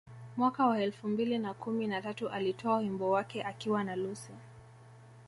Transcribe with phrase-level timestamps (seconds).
[0.37, 4.31] Mwaka wa elfu mbili na kumi na tatu alitoa wimbo wake akiwa na Lucci